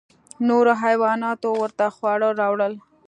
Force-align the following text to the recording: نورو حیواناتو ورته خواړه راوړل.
نورو 0.47 0.73
حیواناتو 0.83 1.49
ورته 1.61 1.85
خواړه 1.95 2.29
راوړل. 2.39 2.73